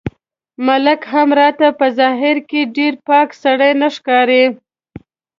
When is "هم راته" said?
1.13-1.67